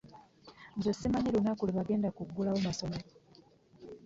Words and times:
Nze 0.77 0.91
simanyi 0.99 1.29
lunnaku 1.33 1.63
lwe 1.67 1.75
bagenda 1.79 2.07
kugulawo 2.17 2.59
masomero. 2.67 3.07